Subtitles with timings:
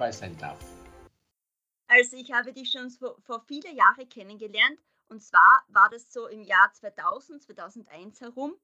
[0.00, 0.58] dabei sein darf.
[1.86, 6.26] Also ich habe dich schon vor, vor viele Jahre kennengelernt und zwar war das so
[6.26, 8.54] im Jahr 2000, 2001 herum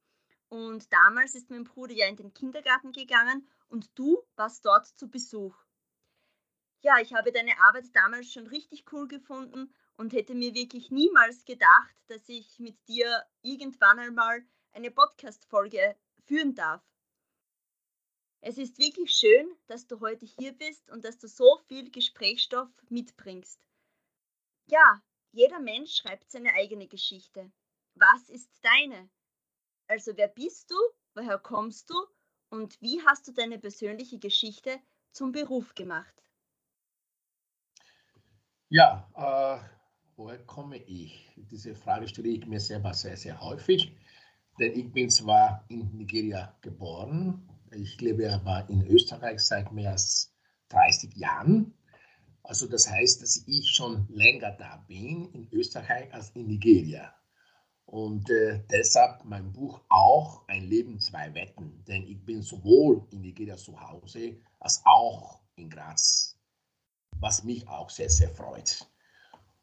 [0.49, 5.11] und damals ist mein Bruder ja in den Kindergarten gegangen und du warst dort zu
[5.11, 5.55] Besuch.
[6.81, 11.45] Ja, ich habe deine Arbeit damals schon richtig cool gefunden und hätte mir wirklich niemals
[11.45, 14.43] gedacht, dass ich mit dir irgendwann einmal
[14.73, 16.83] eine Podcast-Folge führen darf.
[18.41, 22.69] Es ist wirklich schön, dass du heute hier bist und dass du so viel Gesprächsstoff
[22.89, 23.61] mitbringst.
[24.67, 27.51] Ja, jeder Mensch schreibt seine eigene Geschichte.
[27.95, 29.09] Was ist deine?
[29.89, 30.77] Also wer bist du,
[31.15, 31.95] woher kommst du
[32.51, 34.81] und wie hast du deine persönliche Geschichte
[35.13, 36.15] zum Beruf gemacht?
[38.69, 39.69] Ja, äh,
[40.17, 41.31] woher komme ich?
[41.37, 43.97] Diese Frage stelle ich mir selber sehr, sehr häufig,
[44.59, 50.33] denn ich bin zwar in Nigeria geboren, ich lebe aber in Österreich seit mehr als
[50.69, 51.75] 30 Jahren.
[52.43, 57.13] Also das heißt, dass ich schon länger da bin in Österreich als in Nigeria.
[57.87, 61.85] Und äh, deshalb mein Buch auch Ein Leben, zwei Wetten.
[61.87, 66.39] Denn ich bin sowohl in Nigeria zu Hause als auch in Graz,
[67.19, 68.87] was mich auch sehr, sehr freut.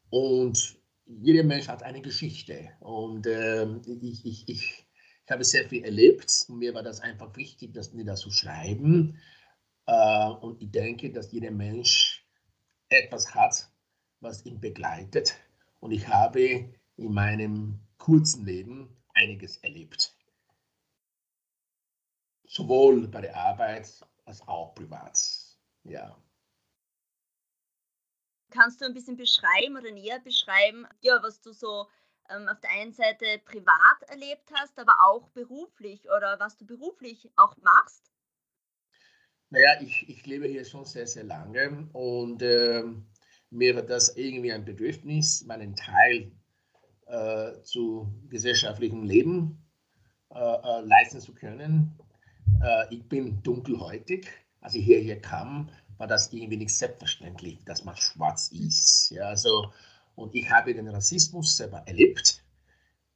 [0.09, 2.69] Und jeder Mensch hat eine Geschichte.
[2.79, 4.82] Und äh, ich, ich, ich,
[5.25, 6.45] ich habe sehr viel erlebt.
[6.47, 9.19] Und mir war das einfach wichtig, das niederzuschreiben.
[9.85, 12.27] Äh, und ich denke, dass jeder Mensch
[12.89, 13.69] etwas hat,
[14.19, 15.35] was ihn begleitet.
[15.79, 20.15] Und ich habe in meinem kurzen Leben einiges erlebt.
[22.45, 23.89] Sowohl bei der Arbeit
[24.25, 25.19] als auch privat.
[25.83, 26.17] Ja.
[28.49, 31.87] Kannst du ein bisschen beschreiben oder näher beschreiben, ja, was du so
[32.29, 37.29] ähm, auf der einen Seite privat erlebt hast, aber auch beruflich oder was du beruflich
[37.35, 38.11] auch machst?
[39.49, 42.83] Naja, ich, ich lebe hier schon sehr, sehr lange und äh,
[43.51, 46.31] mir war das irgendwie ein Bedürfnis, meinen Teil
[47.05, 49.63] äh, zu gesellschaftlichem Leben
[50.33, 51.95] äh, äh, leisten zu können.
[52.63, 54.27] Äh, ich bin dunkelhäutig.
[54.61, 59.11] Als ich hierher kam, war das irgendwie nicht selbstverständlich, dass man schwarz ist.
[59.11, 59.71] Ja, also,
[60.15, 62.43] und ich habe den Rassismus selber erlebt.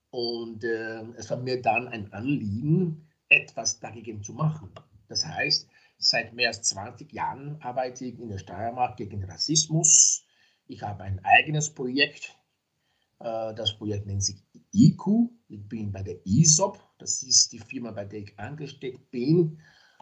[0.10, 4.72] Und äh, es war mir dann ein Anliegen, etwas dagegen zu machen.
[5.08, 10.24] Das heißt, seit mehr als 20 Jahren arbeite ich in der Steiermark gegen Rassismus.
[10.68, 12.38] Ich habe ein eigenes Projekt
[13.20, 14.44] äh, das Projekt nennt sich
[14.74, 15.30] IQ.
[15.48, 16.80] Ich bin bei der ISOP.
[16.98, 19.60] Das ist die Firma, bei der ich angestellt bin.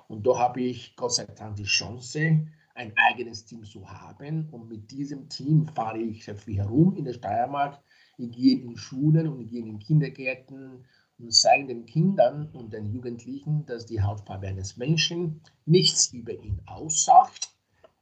[0.07, 4.49] Und da habe ich Gott sei Dank die Chance, ein eigenes Team zu haben.
[4.51, 7.81] Und mit diesem Team fahre ich sehr viel herum in der Steiermark.
[8.17, 10.85] Ich gehe in Schulen und ich gehe in Kindergärten
[11.17, 16.61] und zeige den Kindern und den Jugendlichen, dass die Hautfarbe eines Menschen nichts über ihn
[16.65, 17.49] aussagt.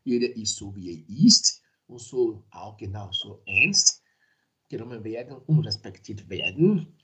[0.03, 4.03] Jeder ist so, wie er ist und so auch genauso ernst
[4.69, 6.97] genommen werden und respektiert werden.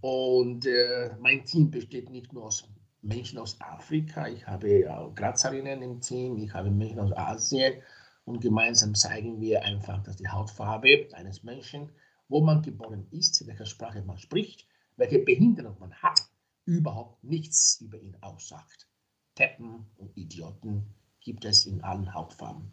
[0.00, 2.68] Und äh, mein Team besteht nicht nur aus
[3.06, 7.80] Menschen aus Afrika, ich habe Grazerinnen im Team, ich habe Menschen aus Asien
[8.24, 11.92] und gemeinsam zeigen wir einfach, dass die Hautfarbe eines Menschen,
[12.28, 16.20] wo man geboren ist, welche Sprache man spricht, welche Behinderung man hat,
[16.64, 18.88] überhaupt nichts über ihn aussagt.
[19.36, 22.72] Teppen und Idioten gibt es in allen Hautfarben.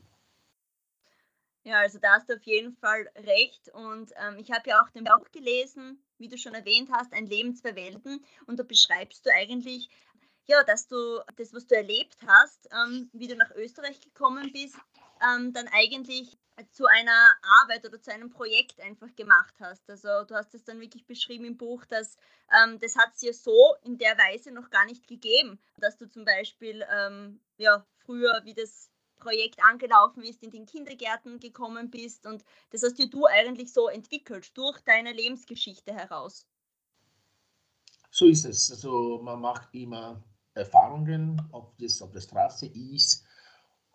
[1.66, 3.70] Ja, also da hast du auf jeden Fall recht.
[3.74, 7.26] Und ähm, ich habe ja auch den Buch gelesen, wie du schon erwähnt hast, Ein
[7.26, 8.24] Leben, zwei Welten.
[8.48, 9.90] Und da beschreibst du eigentlich,
[10.48, 14.78] ja, dass du das, was du erlebt hast, ähm, wie du nach Österreich gekommen bist,
[15.22, 16.38] ähm, dann eigentlich
[16.72, 19.90] zu einer Arbeit oder zu einem Projekt einfach gemacht hast.
[19.90, 22.18] Also du hast es dann wirklich beschrieben im Buch, dass
[22.52, 26.10] ähm, das hat es ja so in der Weise noch gar nicht gegeben, dass du
[26.10, 28.90] zum Beispiel ähm, ja früher, wie das
[29.20, 33.88] Projekt angelaufen ist, in den Kindergärten gekommen bist und das hast dir du eigentlich so
[33.88, 36.46] entwickelt durch deine Lebensgeschichte heraus.
[38.12, 38.70] So ist es.
[38.70, 40.22] Also man macht immer
[40.56, 43.26] Erfahrungen, ob das auf der Straße ist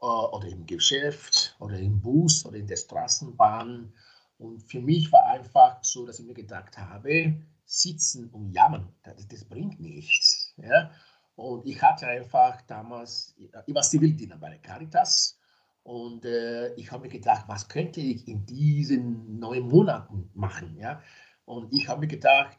[0.00, 3.92] äh, oder im Geschäft oder im Bus oder in der Straßenbahn.
[4.38, 7.34] Und für mich war einfach so, dass ich mir gedacht habe,
[7.64, 10.54] sitzen und jammern, das, das bringt nichts.
[10.56, 10.90] Ja?
[11.36, 15.38] Und ich hatte einfach damals, ich war Zivildiener bei der Caritas
[15.82, 20.76] und äh, ich habe mir gedacht, was könnte ich in diesen neun Monaten machen?
[20.76, 21.02] Ja?
[21.44, 22.58] Und ich habe mir gedacht,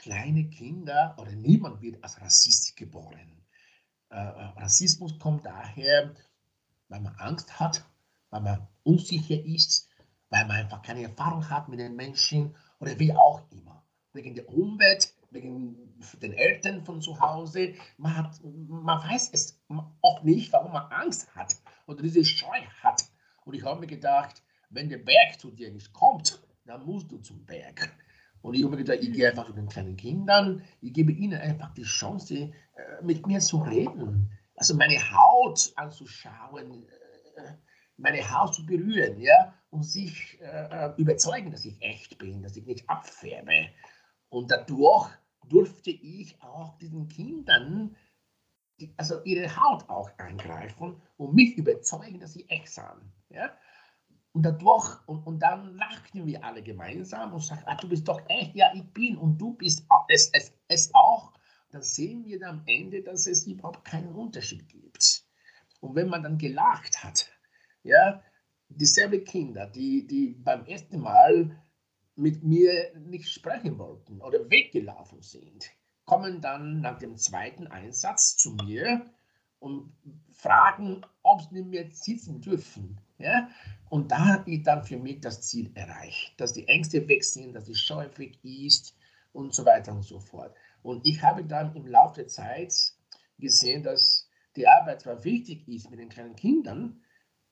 [0.00, 3.44] kleine Kinder oder niemand wird als Rassist geboren.
[4.10, 6.14] Äh, äh Rassismus kommt daher,
[6.88, 7.84] weil man Angst hat
[8.30, 9.88] weil man unsicher ist,
[10.30, 13.84] weil man einfach keine Erfahrung hat mit den Menschen oder wie auch immer.
[14.12, 15.76] Wegen der Umwelt, wegen
[16.20, 17.74] den Eltern von zu Hause.
[17.98, 19.60] Man, hat, man weiß es
[20.00, 21.56] oft nicht, warum man Angst hat
[21.86, 23.04] oder diese Scheu hat.
[23.44, 27.18] Und ich habe mir gedacht, wenn der Berg zu dir nicht kommt, dann musst du
[27.18, 27.92] zum Berg.
[28.42, 31.72] Und ich habe gedacht, ich gehe einfach zu den kleinen Kindern, ich gebe ihnen einfach
[31.74, 32.52] die Chance, äh,
[33.02, 34.30] mit mir zu reden.
[34.54, 36.86] Also meine Haut anzuschauen,
[37.36, 37.52] äh,
[37.96, 42.66] meine Haut zu berühren, ja, und sich äh, überzeugen, dass ich echt bin, dass ich
[42.66, 43.68] nicht abfärbe.
[44.30, 45.10] Und dadurch
[45.48, 47.96] durfte ich auch diesen Kindern
[48.96, 53.12] also ihre Haut auch eingreifen und mich überzeugen, dass sie echt sind.
[53.28, 53.50] Ja?
[54.32, 58.20] Und dadurch, und, und dann lachten wir alle gemeinsam und sagten, ah, du bist doch
[58.28, 61.32] echt, ja, ich bin und du bist es, es, es auch.
[61.70, 65.24] Dann sehen wir am Ende, dass es überhaupt keinen Unterschied gibt.
[65.80, 67.28] Und wenn man dann gelacht hat,
[67.82, 68.22] ja,
[68.68, 71.60] dieselbe Kinder, die, die beim ersten Mal
[72.14, 75.70] mit mir nicht sprechen wollten oder weggelaufen sind,
[76.04, 79.06] kommen dann nach dem zweiten Einsatz zu mir
[79.58, 79.92] und
[80.32, 83.00] fragen, ob sie mir sitzen dürfen.
[83.18, 83.48] Ja?
[83.90, 87.64] Und da ist dann für mich das Ziel erreicht, dass die Ängste weg sind, dass
[87.64, 88.96] die Scheu weg ist
[89.32, 90.54] und so weiter und so fort.
[90.82, 92.72] Und ich habe dann im Laufe der Zeit
[93.38, 97.02] gesehen, dass die Arbeit zwar wichtig ist mit den kleinen Kindern,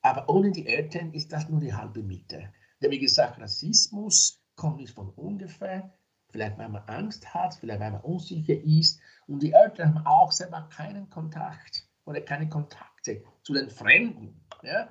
[0.01, 2.53] aber ohne die Eltern ist das nur die halbe Miete.
[2.81, 5.93] Denn wie gesagt, Rassismus kommt nicht von ungefähr,
[6.29, 9.01] vielleicht weil man Angst hat, vielleicht weil man unsicher ist.
[9.27, 14.87] Und die Eltern haben auch selber keinen Kontakt oder keine Kontakte zu den Fremden, ja,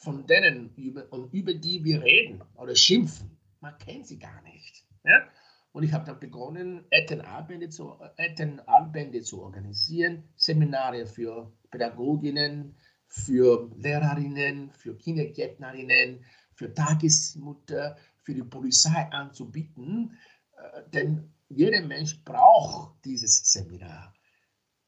[0.00, 3.38] von denen, über, und über die wir reden oder schimpfen.
[3.60, 4.84] Man kennt sie gar nicht.
[5.04, 5.28] Ja.
[5.72, 12.74] Und ich habe dann begonnen, Elternabende zu, Elternabende zu organisieren, Seminare für Pädagoginnen,
[13.06, 16.24] für Lehrerinnen, für Kindergärtnerinnen,
[16.54, 20.16] für Tagesmutter, für die Polizei anzubieten,
[20.56, 24.14] äh, denn jeder Mensch braucht dieses Seminar.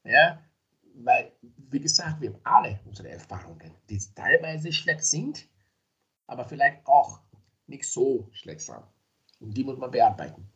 [0.03, 0.41] Ja,
[0.95, 5.47] weil, wie gesagt, wir haben alle unsere Erfahrungen, die teilweise schlecht sind,
[6.27, 7.19] aber vielleicht auch
[7.67, 8.83] nicht so schlecht sind.
[9.39, 10.49] Und die muss man bearbeiten.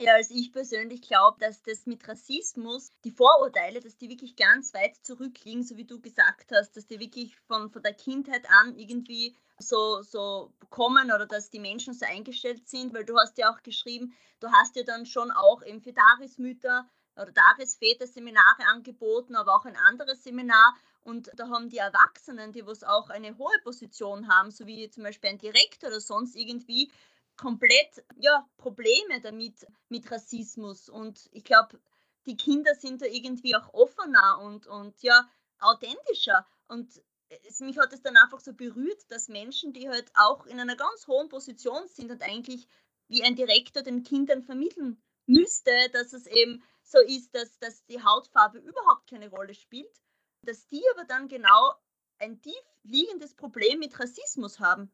[0.00, 4.74] Ja, also ich persönlich glaube, dass das mit Rassismus, die Vorurteile, dass die wirklich ganz
[4.74, 8.76] weit zurückliegen, so wie du gesagt hast, dass die wirklich von, von der Kindheit an
[8.76, 13.52] irgendwie so, so kommen oder dass die Menschen so eingestellt sind, weil du hast ja
[13.52, 19.36] auch geschrieben, du hast ja dann schon auch eben für Darismütter oder Darisväter Seminare angeboten,
[19.36, 23.58] aber auch ein anderes Seminar und da haben die Erwachsenen, die was auch eine hohe
[23.62, 26.90] Position haben, so wie zum Beispiel ein Direktor oder sonst irgendwie,
[27.36, 30.88] komplett ja, Probleme damit mit Rassismus.
[30.88, 31.80] Und ich glaube,
[32.26, 35.28] die Kinder sind da irgendwie auch offener und, und ja,
[35.58, 36.46] authentischer.
[36.68, 40.60] Und es, mich hat es dann einfach so berührt, dass Menschen, die halt auch in
[40.60, 42.66] einer ganz hohen Position sind und eigentlich
[43.08, 48.02] wie ein Direktor den Kindern vermitteln müsste, dass es eben so ist, dass, dass die
[48.02, 50.00] Hautfarbe überhaupt keine Rolle spielt,
[50.42, 51.74] dass die aber dann genau
[52.18, 54.90] ein tief liegendes Problem mit Rassismus haben.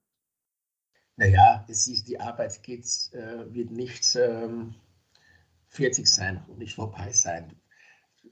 [1.17, 4.75] Naja, es ist, die Arbeit geht, äh, wird nicht ähm,
[5.69, 7.61] 40 sein und nicht vorbei sein.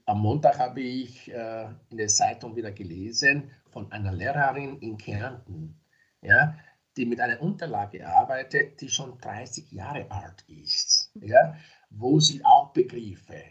[0.05, 5.79] Am Montag habe ich äh, in der Zeitung wieder gelesen von einer Lehrerin in Kärnten,
[6.21, 6.57] ja,
[6.97, 11.55] die mit einer Unterlage arbeitet, die schon 30 Jahre alt ist, ja,
[11.89, 13.43] wo sie auch Begriffe,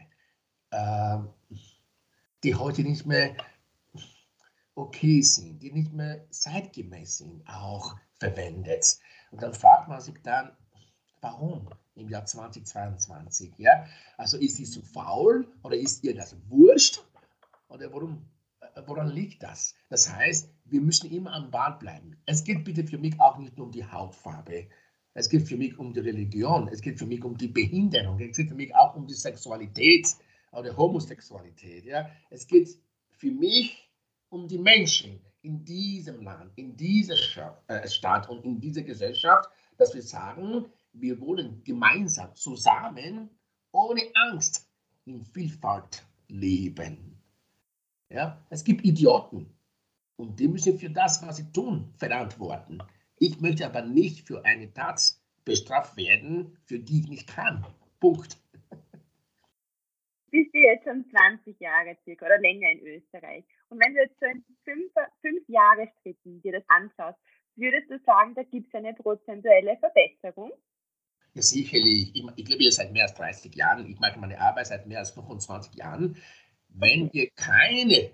[0.70, 1.18] äh,
[2.42, 3.36] die heute nicht mehr
[4.74, 8.98] okay sind, die nicht mehr zeitgemäß sind, auch verwendet.
[9.30, 10.52] Und dann fragt man sich dann,
[11.20, 13.54] warum im Jahr 2022?
[13.58, 13.86] Ja?
[14.16, 17.02] Also ist sie zu faul oder ist ihr das wurscht?
[17.68, 18.24] Oder warum,
[18.60, 19.74] äh, woran liegt das?
[19.88, 22.16] Das heißt, wir müssen immer am Ball bleiben.
[22.26, 24.68] Es geht bitte für mich auch nicht nur um die Hautfarbe.
[25.18, 26.68] Es geht für mich um die Religion.
[26.68, 28.20] Es geht für mich um die Behinderung.
[28.20, 30.14] Es geht für mich auch um die Sexualität
[30.52, 31.86] oder Homosexualität.
[31.86, 32.08] Ja?
[32.30, 32.68] Es geht
[33.10, 33.90] für mich
[34.28, 37.16] um die Menschen in diesem Land, in dieser
[37.66, 43.28] äh, Stadt und in dieser Gesellschaft, dass wir sagen, wir wollen gemeinsam zusammen
[43.72, 44.68] ohne Angst
[45.04, 47.20] in Vielfalt leben.
[48.08, 48.40] Ja?
[48.50, 49.52] Es gibt Idioten
[50.14, 52.80] und die müssen für das, was sie tun, verantworten.
[53.20, 55.00] Ich möchte aber nicht für eine Tat
[55.44, 57.66] bestraft werden, für die ich nicht kann.
[58.00, 58.38] Punkt.
[60.30, 63.44] Bist du jetzt schon 20 Jahre circa oder länger in Österreich?
[63.70, 67.18] Und wenn du jetzt so in fünf, fünf Jahresschritten dir das anschaust,
[67.56, 70.52] würdest du sagen, da gibt es eine prozentuelle Verbesserung?
[71.34, 72.14] Ja, sicherlich.
[72.14, 73.86] Ich, ich lebe hier seit mehr als 30 Jahren.
[73.86, 76.16] Ich mache meine Arbeit seit mehr als 25 Jahren.
[76.68, 78.10] Wenn wir keine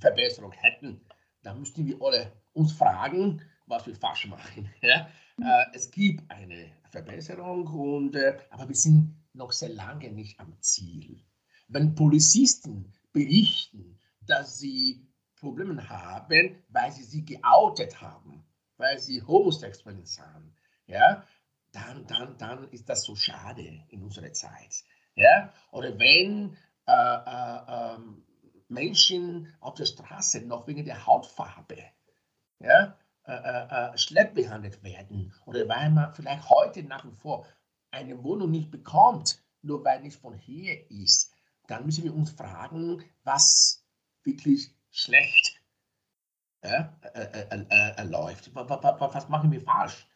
[0.00, 1.00] Verbesserung hätten,
[1.42, 4.70] dann müssten wir alle uns fragen, was wir falsch machen.
[4.82, 5.08] Ja?
[5.36, 5.44] Mhm.
[5.44, 10.60] Äh, es gibt eine Verbesserung, und, äh, aber wir sind noch sehr lange nicht am
[10.60, 11.22] Ziel.
[11.68, 18.44] Wenn Polizisten berichten, dass sie Probleme haben, weil sie sie geoutet haben,
[18.76, 20.52] weil sie homosexuell sind,
[20.86, 21.24] ja,
[21.72, 24.84] dann, dann, dann ist das so schade in unserer Zeit.
[25.14, 25.52] Ja?
[25.70, 28.22] Oder wenn äh, äh, ähm,
[28.68, 31.78] Menschen auf der Straße noch wegen der Hautfarbe
[32.62, 37.46] ja, äh, äh, äh, schlecht behandelt werden oder weil man vielleicht heute nach wie vor
[37.92, 41.32] eine Wohnung nicht bekommt, nur weil nicht von hier ist,
[41.68, 43.86] dann müssen wir uns fragen, was
[44.24, 45.62] wirklich schlecht
[46.64, 48.52] ja, äh, läuft.
[48.54, 50.08] Was machen wir falsch?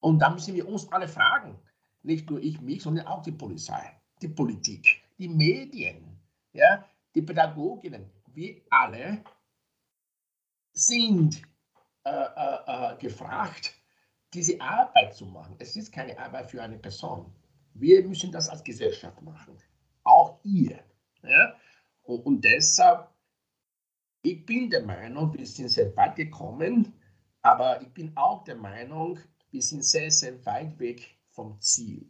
[0.00, 1.60] Und dann müssen wir uns alle fragen,
[2.02, 6.18] nicht nur ich mich, sondern auch die Polizei, die Politik, die Medien,
[6.52, 6.82] ja,
[7.14, 8.10] die Pädagoginnen.
[8.32, 9.22] Wir alle
[10.72, 11.55] sind äh, äh, äh,
[12.98, 13.74] gefragt,
[14.32, 15.56] diese Arbeit zu machen.
[15.58, 17.32] Es ist keine Arbeit für eine Person.
[17.74, 19.56] Wir müssen das als Gesellschaft machen.
[20.04, 20.78] Auch ihr.
[21.22, 21.56] Ja?
[22.02, 23.08] Und, und deshalb,
[24.22, 26.92] ich bin der Meinung, wir sind sehr weit gekommen,
[27.42, 29.18] aber ich bin auch der Meinung,
[29.50, 32.08] wir sind sehr, sehr weit weg vom Ziel.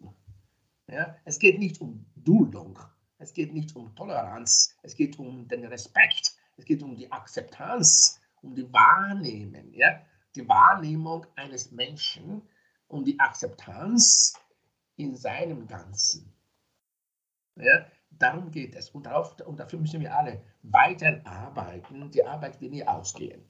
[0.88, 1.16] Ja?
[1.24, 2.78] Es geht nicht um Duldung,
[3.18, 8.20] es geht nicht um Toleranz, es geht um den Respekt, es geht um die Akzeptanz,
[8.42, 10.00] um die Wahrnehmung, ja?
[10.34, 12.42] die Wahrnehmung eines Menschen,
[12.88, 14.34] um die Akzeptanz
[14.96, 16.32] in seinem Ganzen.
[17.56, 17.86] Ja?
[18.10, 18.90] Darum geht es.
[18.90, 22.10] Und, darauf, und dafür müssen wir alle weiter arbeiten.
[22.10, 23.44] Die Arbeit wird nie ausgehen.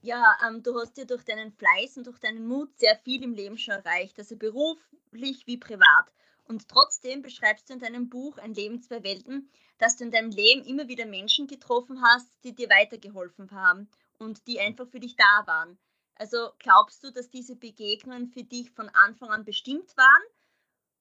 [0.00, 3.32] Ja, ähm, du hast ja durch deinen Fleiß und durch deinen Mut sehr viel im
[3.32, 6.12] Leben schon erreicht, also beruflich wie privat.
[6.48, 10.30] Und trotzdem beschreibst du in deinem Buch Ein Leben zwei Welten, dass du in deinem
[10.30, 13.88] Leben immer wieder Menschen getroffen hast, die dir weitergeholfen haben
[14.18, 15.78] und die einfach für dich da waren.
[16.14, 20.22] Also glaubst du, dass diese Begegnungen für dich von Anfang an bestimmt waren?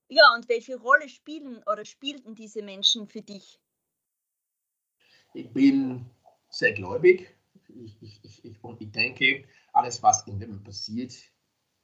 [0.10, 3.60] Ja, und welche Rolle spielen oder spielten diese Menschen für dich?
[5.34, 6.06] Ich bin
[6.50, 7.38] sehr gläubig
[7.70, 11.14] ich, ich, ich, ich, und ich denke, alles, was in dem passiert,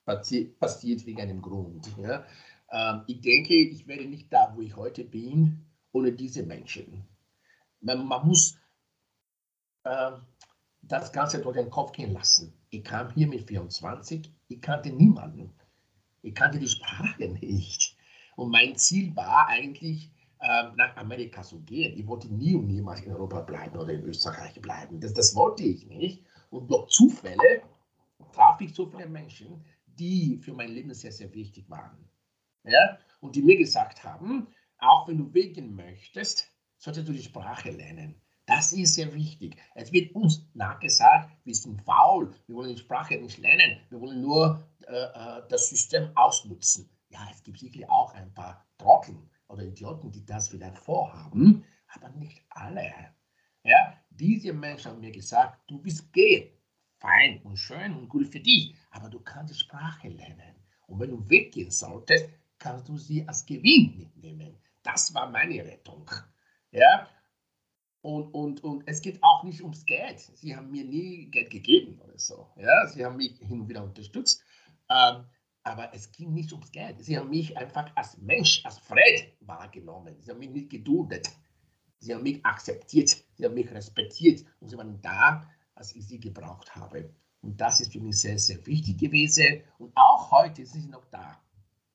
[0.05, 1.89] passiert wegen einem Grund.
[1.97, 2.25] Ja?
[2.73, 7.05] Ähm, ich denke, ich wäre nicht da, wo ich heute bin, ohne diese Menschen.
[7.81, 8.57] Man, man muss
[9.83, 10.11] äh,
[10.81, 12.51] das Ganze durch den Kopf gehen lassen.
[12.71, 15.53] Ich kam hier mit 24, ich kannte niemanden.
[16.23, 17.95] Ich kannte die Sprache nicht.
[18.35, 20.09] Und mein Ziel war eigentlich,
[20.41, 21.97] ähm, nach Amerika zu gehen.
[21.97, 24.99] Ich wollte nie und niemals in Europa bleiben oder in Österreich bleiben.
[24.99, 26.25] Das, das wollte ich nicht.
[26.49, 27.61] Und durch Zufälle
[28.33, 32.09] traf ich so viele Menschen, die für mein Leben sehr, sehr wichtig waren.
[32.63, 32.97] Ja?
[33.21, 34.47] Und die mir gesagt haben,
[34.79, 38.15] auch wenn du weggehen möchtest, solltest du die Sprache lernen.
[38.45, 39.55] Das ist sehr wichtig.
[39.73, 44.21] Es wird uns nachgesagt, wir sind faul, wir wollen die Sprache nicht lernen, wir wollen
[44.21, 46.89] nur äh, äh das System ausnutzen.
[47.07, 52.09] Ja, es gibt sicherlich auch ein paar Trotteln, oder Idioten, die das vielleicht vorhaben, aber
[52.09, 52.91] nicht alle.
[53.63, 56.59] Ja, diese Menschen haben mir gesagt, du bist gay,
[56.97, 60.55] fein und schön und gut für dich, aber du kannst die Sprache lernen.
[60.87, 62.27] Und wenn du weggehen solltest,
[62.63, 64.57] kannst du sie als Gewinn mitnehmen.
[64.81, 66.09] Das war meine Rettung.
[66.71, 67.07] Ja,
[68.01, 70.19] und, und, und es geht auch nicht ums Geld.
[70.19, 72.49] Sie haben mir nie Geld gegeben oder so.
[72.57, 74.43] Ja, sie haben mich hin und wieder unterstützt.
[74.89, 75.25] Ähm,
[75.63, 77.01] aber es ging nicht ums Geld.
[77.01, 80.15] Sie haben mich einfach als Mensch, als Fred wahrgenommen.
[80.19, 81.29] Sie haben mich nicht geduldet.
[81.99, 83.23] Sie haben mich akzeptiert.
[83.35, 84.43] Sie haben mich respektiert.
[84.59, 87.13] Und sie waren da, als ich sie gebraucht habe.
[87.41, 89.63] Und das ist für mich sehr, sehr wichtig gewesen.
[89.77, 91.41] Und auch heute sind sie noch da.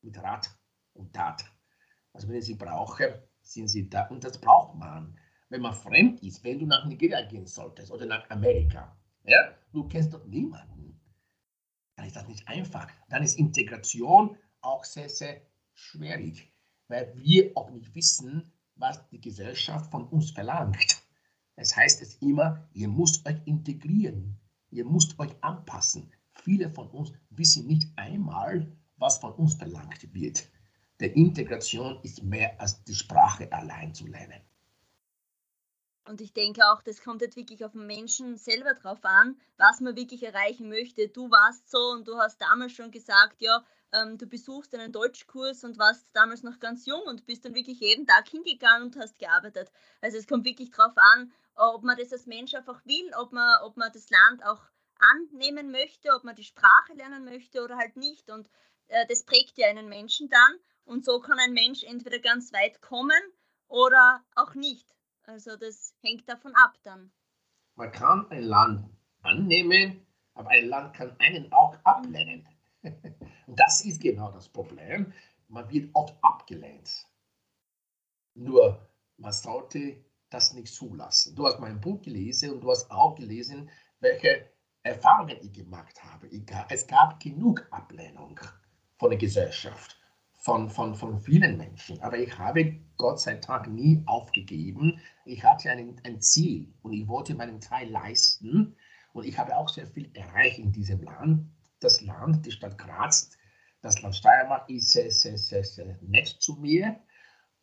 [0.00, 0.57] Mit Rat
[0.98, 1.44] und Tat.
[2.12, 4.06] Also wenn ich sie brauche, sind sie da.
[4.08, 5.18] Und das braucht man.
[5.48, 9.88] Wenn man fremd ist, wenn du nach Nigeria gehen solltest oder nach Amerika, ja, du
[9.88, 10.78] kennst dort niemanden
[11.98, 12.88] dann ist das nicht einfach.
[13.08, 15.42] Dann ist Integration auch sehr, sehr
[15.74, 16.54] schwierig,
[16.86, 21.02] weil wir auch nicht wissen, was die Gesellschaft von uns verlangt.
[21.56, 24.38] Das heißt es immer, ihr müsst euch integrieren,
[24.70, 26.12] ihr müsst euch anpassen.
[26.44, 30.48] Viele von uns wissen nicht einmal, was von uns verlangt wird.
[31.00, 34.40] Der Integration ist mehr als die Sprache allein zu lernen.
[36.08, 39.80] Und ich denke auch, das kommt jetzt wirklich auf den Menschen selber drauf an, was
[39.80, 41.08] man wirklich erreichen möchte.
[41.08, 43.62] Du warst so und du hast damals schon gesagt, ja,
[43.92, 47.80] ähm, du besuchst einen Deutschkurs und warst damals noch ganz jung und bist dann wirklich
[47.80, 49.70] jeden Tag hingegangen und hast gearbeitet.
[50.00, 53.62] Also es kommt wirklich drauf an, ob man das als Mensch einfach will, ob man,
[53.62, 54.62] ob man das Land auch
[54.98, 58.30] annehmen möchte, ob man die Sprache lernen möchte oder halt nicht.
[58.30, 58.48] Und
[58.88, 60.58] äh, das prägt ja einen Menschen dann.
[60.88, 63.21] Und so kann ein Mensch entweder ganz weit kommen
[63.68, 64.87] oder auch nicht.
[65.25, 67.12] Also das hängt davon ab dann.
[67.75, 68.88] Man kann ein Land
[69.21, 72.49] annehmen, aber ein Land kann einen auch ablehnen.
[72.83, 75.12] Und das ist genau das Problem.
[75.49, 77.07] Man wird oft abgelehnt.
[78.33, 81.37] Nur, man sollte das nicht zulassen.
[81.37, 84.50] Du hast mein Buch gelesen und du hast auch gelesen, welche
[84.83, 86.28] Erfahrungen ich gemacht habe.
[86.68, 88.38] Es gab genug Ablehnung
[88.99, 89.99] von der Gesellschaft,
[90.38, 92.00] von, von, von vielen Menschen.
[92.00, 95.00] Aber ich habe Gott sei Dank nie aufgegeben.
[95.25, 98.76] Ich hatte ein, ein Ziel und ich wollte meinen Teil leisten.
[99.12, 101.50] Und ich habe auch sehr viel erreicht in diesem Land.
[101.80, 103.30] Das Land, die Stadt Graz,
[103.83, 107.00] das Land Steiermark ist sehr, sehr, sehr, sehr nett zu mir.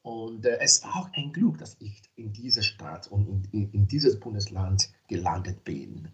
[0.02, 3.72] Und äh, es war auch ein Glück, dass ich in dieser Stadt und in, in,
[3.72, 6.12] in dieses Bundesland gelandet bin.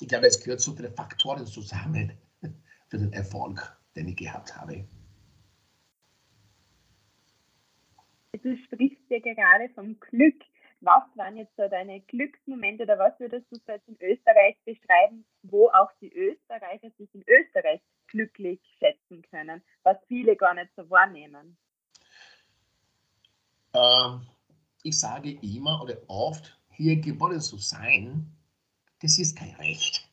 [0.00, 2.12] Ich glaube, es gehört so viele Faktoren zusammen
[2.88, 4.86] für den Erfolg, den ich gehabt habe.
[8.42, 10.42] Du sprichst ja gerade vom Glück.
[10.82, 15.26] Was waren jetzt so deine Glücksmomente oder was würdest du so jetzt in Österreich beschreiben,
[15.42, 20.88] wo auch die Österreicher sich in Österreich glücklich schätzen können, was viele gar nicht so
[20.88, 21.58] wahrnehmen?
[23.74, 24.26] Ähm,
[24.82, 28.32] ich sage immer oder oft, hier geboren zu sein,
[29.02, 30.10] das ist kein Recht.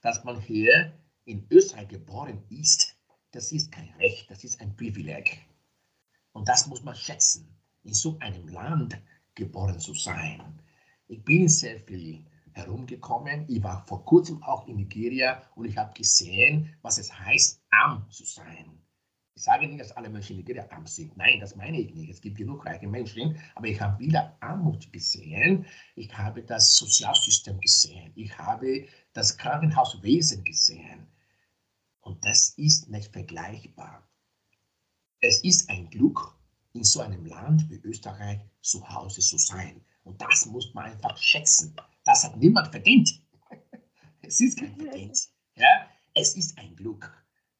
[0.00, 0.92] Dass man hier
[1.24, 2.98] in Österreich geboren ist,
[3.30, 5.46] das ist kein Recht, das ist ein Privileg.
[6.40, 8.98] Und das muss man schätzen, in so einem Land
[9.34, 10.58] geboren zu sein.
[11.06, 13.44] Ich bin sehr viel herumgekommen.
[13.46, 18.06] Ich war vor kurzem auch in Nigeria und ich habe gesehen, was es heißt, arm
[18.08, 18.80] zu sein.
[19.34, 21.14] Ich sage nicht, dass alle Menschen in Nigeria arm sind.
[21.14, 22.08] Nein, das meine ich nicht.
[22.08, 25.66] Es gibt genug reiche Menschen, aber ich habe wieder Armut gesehen.
[25.94, 28.12] Ich habe das Sozialsystem gesehen.
[28.14, 31.06] Ich habe das Krankenhauswesen gesehen.
[32.00, 34.09] Und das ist nicht vergleichbar.
[35.22, 36.34] Es ist ein Glück,
[36.72, 39.84] in so einem Land wie Österreich zu Hause zu sein.
[40.02, 41.76] Und das muss man einfach schätzen.
[42.04, 43.22] Das hat niemand verdient.
[44.22, 45.34] Es ist kein Verdienst.
[45.56, 45.88] Ja?
[46.14, 47.12] Es ist ein Glück.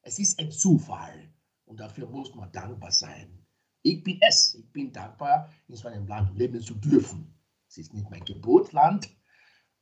[0.03, 1.33] Es ist ein Zufall.
[1.65, 3.45] Und dafür muss man dankbar sein.
[3.81, 4.55] Ich bin es.
[4.55, 7.37] Ich bin dankbar, in so einem Land leben zu dürfen.
[7.67, 9.09] Es ist nicht mein Geburtsland,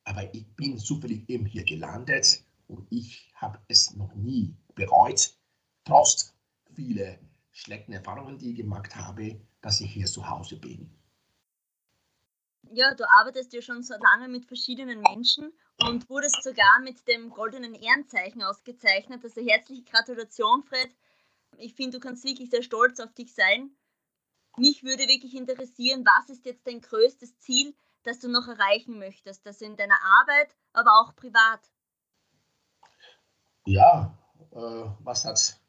[0.03, 5.37] aber ich bin zufällig eben hier gelandet und ich habe es noch nie bereut,
[5.83, 6.33] trotz
[6.73, 7.19] vieler
[7.51, 10.89] schlechten Erfahrungen, die ich gemacht habe, dass ich hier zu Hause bin.
[12.71, 17.29] Ja, du arbeitest ja schon so lange mit verschiedenen Menschen und wurdest sogar mit dem
[17.29, 19.23] goldenen Ehrenzeichen ausgezeichnet.
[19.23, 20.89] Also herzliche Gratulation, Fred
[21.57, 23.71] ich finde, du kannst wirklich sehr stolz auf dich sein.
[24.57, 29.45] Mich würde wirklich interessieren, was ist jetzt dein größtes Ziel, das du noch erreichen möchtest,
[29.45, 31.59] also in deiner Arbeit, aber auch privat?
[33.65, 34.17] Ja,
[34.51, 35.59] äh, was hat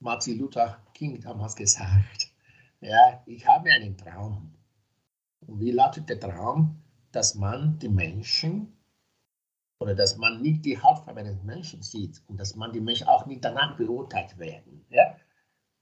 [0.00, 2.32] Martin Luther King damals gesagt?
[2.80, 4.54] Ja, ich habe einen Traum.
[5.40, 6.82] Und wie lautet der Traum?
[7.12, 8.76] Dass man die Menschen
[9.78, 13.26] oder dass man nicht die Hautfarbe eines Menschen sieht und dass man die Menschen auch
[13.26, 14.84] nicht danach beurteilt werden.
[14.90, 15.16] Ja?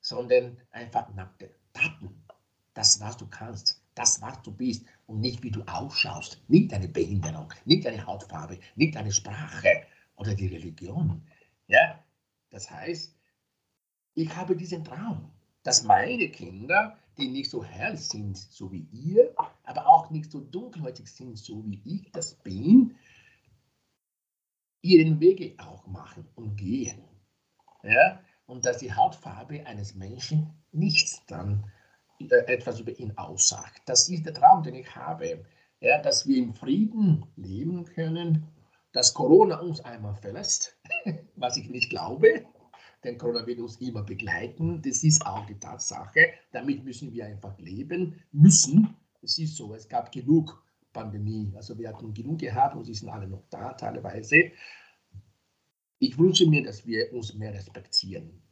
[0.03, 2.23] sondern einfach nackte Taten.
[2.75, 6.43] Das, was du kannst, das, was du bist und nicht, wie du ausschaust.
[6.49, 11.23] Nicht deine Behinderung, nicht deine Hautfarbe, nicht deine Sprache oder die Religion.
[11.69, 12.03] Ja?
[12.51, 13.15] Das heißt,
[14.15, 15.31] ich habe diesen Traum,
[15.63, 20.41] dass meine Kinder, die nicht so hell sind, so wie ihr, aber auch nicht so
[20.41, 22.97] dunkelhäutig sind, so wie ich das bin,
[24.81, 27.05] ihren Wege auch machen und gehen.
[27.83, 28.21] Ja?
[28.53, 31.65] und dass die Hautfarbe eines Menschen nichts dann
[32.21, 33.81] äh, etwas über ihn aussagt.
[33.87, 35.45] Das ist der Traum, den ich habe,
[35.81, 38.47] ja, dass wir im Frieden leben können,
[38.93, 40.79] dass Corona uns einmal verlässt,
[41.37, 42.45] was ich nicht glaube,
[43.05, 44.81] denn Corona wird uns immer begleiten.
[44.83, 46.29] Das ist auch die Tatsache.
[46.53, 48.97] Damit müssen wir einfach leben müssen.
[49.23, 50.63] Es ist so, es gab genug
[50.93, 51.53] Pandemie.
[51.57, 54.53] Also wir hatten genug gehabt und sie sind alle noch da teilweise.
[55.99, 58.43] Ich wünsche mir, dass wir uns mehr respektieren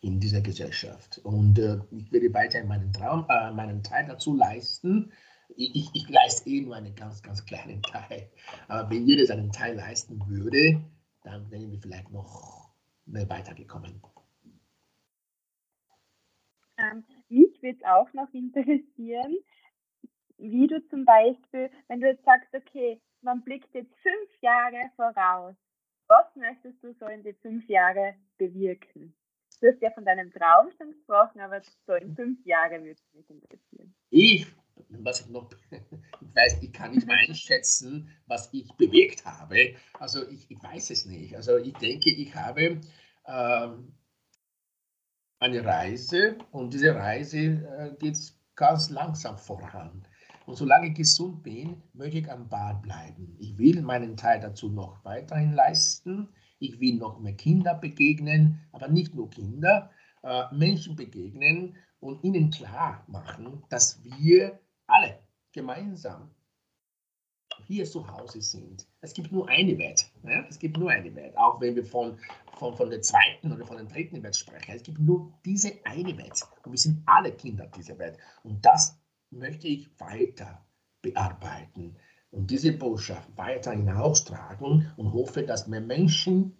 [0.00, 1.18] in dieser Gesellschaft.
[1.24, 5.12] Und äh, ich werde weiterhin meinen, Traum, äh, meinen Teil dazu leisten.
[5.56, 8.30] Ich, ich, ich, leiste eh nur einen ganz, ganz kleinen Teil.
[8.68, 10.82] Aber wenn jeder seinen Teil leisten würde,
[11.22, 12.69] dann wären wir vielleicht noch
[13.12, 14.00] weitergekommen.
[16.78, 19.36] Ähm, mich würde es auch noch interessieren,
[20.38, 25.54] wie du zum Beispiel, wenn du jetzt sagst, okay, man blickt jetzt fünf Jahre voraus,
[26.06, 29.14] was möchtest du so in die fünf Jahre bewirken?
[29.60, 33.14] Du hast ja von deinem Traum schon gesprochen, aber so in fünf Jahren würde es
[33.14, 33.94] mich interessieren.
[34.08, 34.46] Ich,
[34.88, 39.74] was ich noch, ich weiß, ich kann nicht einschätzen, was ich bewegt habe.
[39.98, 41.36] Also ich, ich weiß es nicht.
[41.36, 42.80] Also ich denke, ich habe
[43.26, 43.92] ähm,
[45.38, 48.18] eine Reise und diese Reise äh, geht
[48.54, 50.06] ganz langsam voran.
[50.46, 53.36] Und solange ich gesund bin, möchte ich am Bad bleiben.
[53.38, 56.28] Ich will meinen Teil dazu noch weiterhin leisten.
[56.58, 59.90] Ich will noch mehr Kinder begegnen, aber nicht nur Kinder,
[60.22, 64.58] äh, Menschen begegnen und ihnen klar machen, dass wir
[65.52, 66.30] gemeinsam
[67.66, 68.86] hier zu Hause sind.
[69.00, 70.10] Es gibt nur eine Welt.
[70.24, 70.44] Ja?
[70.48, 71.36] Es gibt nur eine Welt.
[71.36, 72.18] Auch wenn wir von,
[72.58, 74.74] von, von der zweiten oder von der dritten Welt sprechen.
[74.74, 76.42] Es gibt nur diese eine Welt.
[76.64, 78.18] Und wir sind alle Kinder dieser Welt.
[78.42, 78.98] Und das
[79.30, 80.64] möchte ich weiter
[81.02, 81.96] bearbeiten
[82.30, 86.56] und diese Botschaft weiter hinaustragen und hoffe, dass mehr Menschen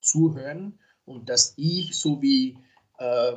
[0.00, 2.58] zuhören und dass ich, so wie
[2.98, 3.36] äh,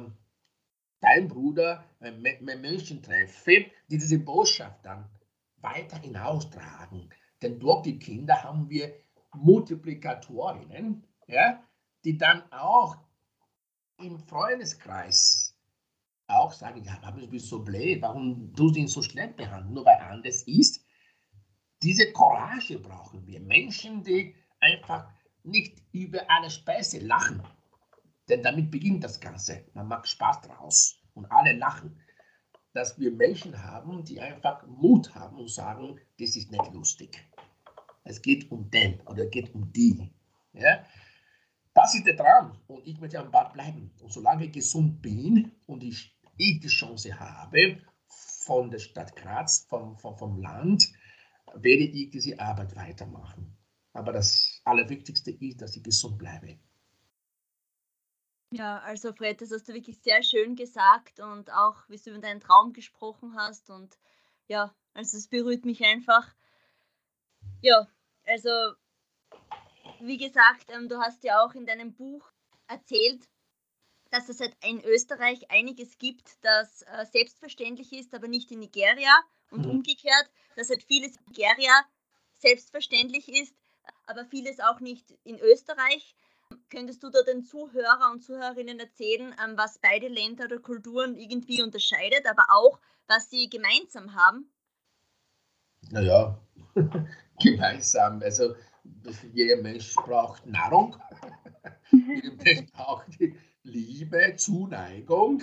[0.99, 5.09] dein Bruder, mehr Menschen treffe, die diese Botschaft dann
[5.57, 7.09] weiter hinaustragen.
[7.41, 8.93] Denn durch die Kinder haben wir
[9.33, 11.63] Multiplikatorinnen, ja,
[12.03, 12.97] die dann auch
[13.99, 15.55] im Freundeskreis
[16.27, 19.85] auch sagen, ja, warum bist du so blöd, warum du ihn so schlecht behandeln, nur
[19.85, 20.83] weil er anders ist.
[21.81, 23.39] Diese Courage brauchen wir.
[23.39, 25.09] Menschen, die einfach
[25.43, 27.43] nicht über eine Speise lachen.
[28.29, 29.65] Denn damit beginnt das Ganze.
[29.73, 32.01] Man macht Spaß draus und alle lachen
[32.77, 37.27] dass wir Menschen haben, die einfach Mut haben und sagen, das ist nicht lustig.
[38.03, 40.13] Es geht um den oder es geht um die.
[40.53, 40.85] Ja?
[41.73, 43.91] Das ist der Traum und ich möchte am Bad bleiben.
[43.99, 49.65] Und solange ich gesund bin und ich, ich die Chance habe, von der Stadt Graz,
[49.67, 50.87] vom, vom, vom Land,
[51.55, 53.57] werde ich diese Arbeit weitermachen.
[53.93, 56.59] Aber das Allerwichtigste ist, dass ich gesund bleibe.
[58.51, 62.19] Ja, also Fred, das hast du wirklich sehr schön gesagt und auch, wie du über
[62.19, 63.69] deinen Traum gesprochen hast.
[63.69, 63.97] Und
[64.47, 66.33] ja, also es berührt mich einfach.
[67.61, 67.87] Ja,
[68.25, 68.49] also
[69.99, 72.31] wie gesagt, ähm, du hast ja auch in deinem Buch
[72.67, 73.27] erzählt,
[74.11, 79.13] dass es halt in Österreich einiges gibt, das äh, selbstverständlich ist, aber nicht in Nigeria
[79.51, 79.71] und mhm.
[79.71, 81.85] umgekehrt, dass halt vieles in Nigeria
[82.33, 83.55] selbstverständlich ist,
[84.05, 86.15] aber vieles auch nicht in Österreich.
[86.69, 91.61] Könntest du da den Zuhörer und Zuhörerinnen erzählen, ähm, was beide Länder oder Kulturen irgendwie
[91.61, 94.51] unterscheidet, aber auch, was sie gemeinsam haben?
[95.89, 96.39] Naja,
[97.39, 98.21] gemeinsam.
[98.21, 98.55] Also
[99.33, 100.97] jeder Mensch braucht Nahrung,
[101.91, 103.07] jeder Mensch braucht
[103.63, 105.41] Liebe, Zuneigung.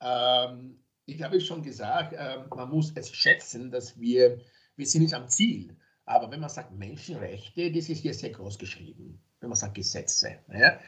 [0.00, 4.40] Ähm, ich habe schon gesagt, äh, man muss es schätzen, dass wir,
[4.76, 5.76] wir sind nicht am Ziel.
[6.10, 10.38] Aber wenn man sagt Menschenrechte, das ist hier sehr groß geschrieben wenn man sagt Gesetze,
[10.52, 10.78] ja?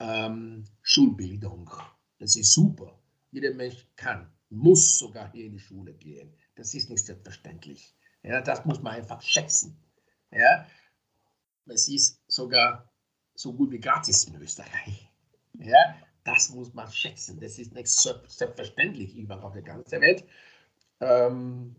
[0.00, 1.70] ähm, Schulbildung,
[2.18, 2.98] das ist super.
[3.30, 6.32] Jeder Mensch kann, muss sogar hier in die Schule gehen.
[6.56, 7.96] Das ist nicht selbstverständlich.
[8.22, 9.76] Ja, das muss man einfach schätzen.
[10.30, 10.66] Ja?
[11.66, 12.88] Es ist sogar
[13.34, 15.08] so gut wie gratis in Österreich.
[15.54, 15.96] Ja?
[16.22, 17.40] Das muss man schätzen.
[17.40, 20.24] Das ist nicht selbstverständlich überall auf der ganzen Welt.
[21.00, 21.74] Ähm,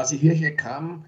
[0.00, 1.04] als ich hierher kam,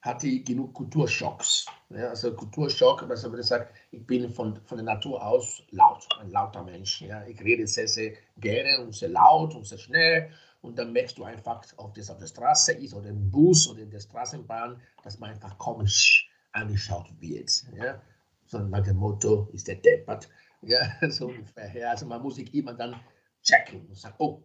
[0.00, 1.66] hatte ich genug Kulturschocks.
[1.90, 6.28] Ja, also Kulturschock, würde ich sagen, ich bin von, von der Natur aus laut, ein
[6.30, 7.02] lauter Mensch.
[7.02, 7.24] Ja.
[7.24, 10.28] Ich rede sehr, sehr gerne und sehr laut und sehr schnell.
[10.60, 13.82] Und dann merkst du einfach, ob das auf der Straße ist oder im Bus oder
[13.82, 17.50] in der Straßenbahn, dass man einfach komisch angeschaut wird.
[17.76, 18.02] Ja.
[18.46, 20.28] So nach dem Motto, ist der deppert.
[20.62, 21.90] Ja, so ungefähr.
[21.90, 22.96] Also man muss sich immer dann
[23.40, 24.42] checken und sagen, oh,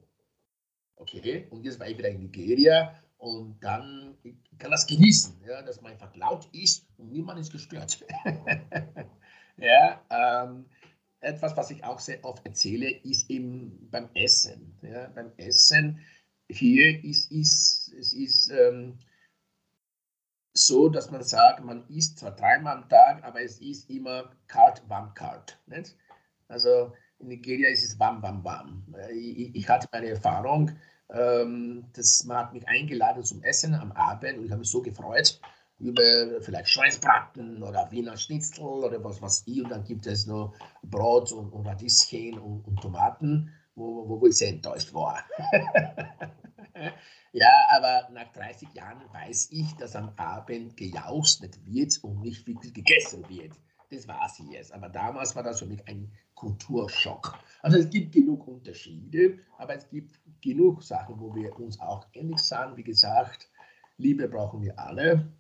[0.98, 4.18] okay, und jetzt war ich wieder in Nigeria und dann
[4.60, 8.06] kann das genießen, ja, dass man einfach laut ist und niemand ist gestört.
[9.58, 10.66] ja, ähm,
[11.20, 14.78] etwas, was ich auch sehr oft erzähle, ist eben beim Essen.
[14.82, 16.00] Ja, beim Essen
[16.50, 19.00] hier ist, ist es ist ähm,
[20.54, 24.82] so, dass man sagt, man isst zwar dreimal am Tag, aber es ist immer kalt,
[24.88, 25.60] warm, kalt.
[25.68, 25.96] Nicht?
[26.48, 28.96] Also in Nigeria ist es warm, warm, warm.
[29.12, 30.72] Ich, ich hatte meine Erfahrung,
[31.10, 35.40] das, man hat mich eingeladen zum Essen am Abend und ich habe mich so gefreut
[35.80, 39.62] über vielleicht Schweinsbraten oder Wiener Schnitzel oder was was ich.
[39.62, 44.28] Und dann gibt es noch Brot und, und Radieschen und, und, Tomaten, wo, wo, wo
[44.28, 45.24] ich sehr enttäuscht war.
[47.32, 52.74] ja, aber nach 30 Jahren weiß ich, dass am Abend gejaustet wird und nicht wirklich
[52.74, 53.54] gegessen wird.
[53.90, 54.74] Das war es jetzt.
[54.74, 57.38] Aber damals war das für mich ein Kulturschock.
[57.62, 62.40] Also es gibt genug Unterschiede, aber es gibt genug Sachen, wo wir uns auch ähnlich
[62.40, 62.76] sind.
[62.76, 63.50] Wie gesagt,
[63.98, 65.32] Liebe brauchen wir alle.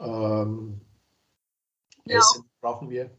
[0.00, 0.80] Ähm,
[2.04, 3.10] ja, Essen brauchen wir.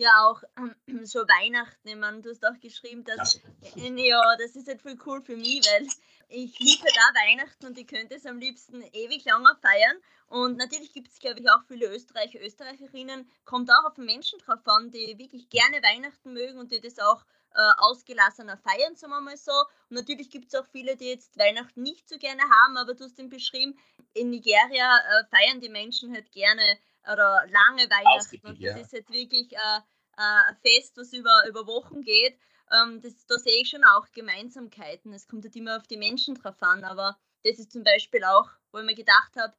[0.00, 1.86] Ja, auch ähm, so Weihnachten.
[1.86, 3.40] Ich meine, du hast auch geschrieben, dass das.
[3.74, 5.86] ja, das ist halt voll cool für mich, weil
[6.30, 9.98] ich liebe da Weihnachten und ich könnte es am liebsten ewig langer feiern.
[10.28, 14.66] Und natürlich gibt es, glaube ich, auch viele Österreicher, Österreicherinnen, kommt auch auf Menschen drauf
[14.68, 17.22] an, die wirklich gerne Weihnachten mögen und die das auch
[17.54, 19.52] äh, ausgelassener feiern, sagen wir mal so.
[19.90, 23.04] Und natürlich gibt es auch viele, die jetzt Weihnachten nicht so gerne haben, aber du
[23.04, 23.78] hast ihn beschrieben,
[24.14, 28.46] in Nigeria äh, feiern die Menschen halt gerne oder lange Weihnachten.
[28.46, 28.76] Und das ja.
[28.76, 29.80] ist halt wirklich äh,
[30.16, 32.38] ein Fest, was über, über Wochen geht.
[32.70, 35.12] Ähm, das, da sehe ich schon auch Gemeinsamkeiten.
[35.12, 38.48] Es kommt halt immer auf die Menschen drauf an, aber das ist zum Beispiel auch,
[38.72, 39.54] wo ich mir gedacht habe,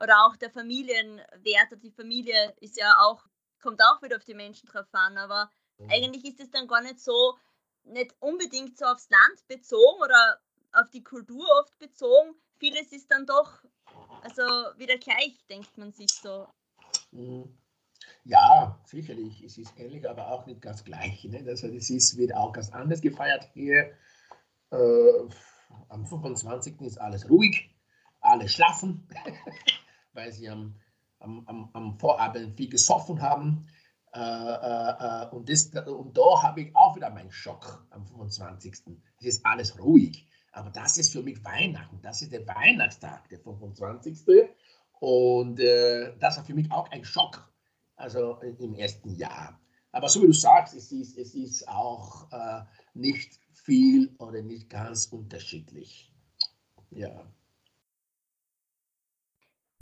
[0.00, 3.22] oder auch der Familienwert, die Familie ist ja auch,
[3.62, 5.90] kommt auch wieder auf die Menschen drauf an, aber mhm.
[5.90, 7.38] eigentlich ist es dann gar nicht so,
[7.84, 10.40] nicht unbedingt so aufs Land bezogen oder
[10.72, 12.34] auf die Kultur oft bezogen.
[12.58, 13.62] Vieles ist dann doch,
[14.22, 14.42] also
[14.76, 16.48] wieder gleich, denkt man sich so.
[17.12, 17.56] Mhm.
[18.24, 19.42] Ja, sicherlich.
[19.42, 21.24] Es ist ähnlich, aber auch nicht ganz gleich.
[21.24, 21.44] Ne?
[21.46, 23.92] Also das ist, wird auch ganz anders gefeiert hier.
[24.70, 25.28] Äh,
[25.88, 26.80] am 25.
[26.80, 27.74] ist alles ruhig,
[28.20, 29.08] alle schlafen.
[30.12, 30.74] weil sie am,
[31.18, 33.66] am, am, am Vorabend viel gesoffen haben.
[34.12, 38.74] Äh, äh, äh, und, das, und da habe ich auch wieder meinen Schock am 25.
[39.18, 40.26] Es ist alles ruhig.
[40.52, 42.00] Aber das ist für mich Weihnachten.
[42.02, 44.18] Das ist der Weihnachtstag, der 25.
[45.00, 47.50] Und äh, das war für mich auch ein Schock,
[47.96, 49.60] also im ersten Jahr.
[49.92, 52.62] Aber so wie du sagst, es ist, es ist auch äh,
[52.94, 56.12] nicht viel oder nicht ganz unterschiedlich.
[56.90, 57.26] Ja.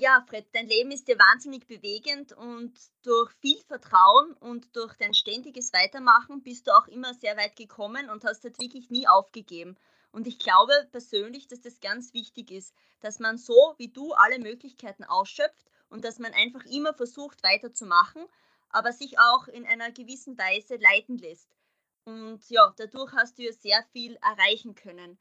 [0.00, 5.12] Ja, Fred, dein Leben ist dir wahnsinnig bewegend und durch viel Vertrauen und durch dein
[5.12, 9.76] ständiges Weitermachen bist du auch immer sehr weit gekommen und hast halt wirklich nie aufgegeben.
[10.11, 14.38] Und ich glaube persönlich, dass das ganz wichtig ist, dass man so wie du alle
[14.38, 18.25] Möglichkeiten ausschöpft und dass man einfach immer versucht weiterzumachen,
[18.71, 21.49] aber sich auch in einer gewissen Weise leiten lässt.
[22.05, 25.18] Und ja, dadurch hast du ja sehr viel erreichen können.